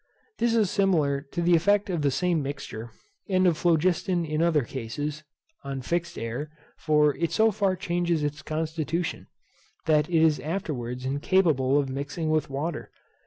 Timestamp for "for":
6.75-7.15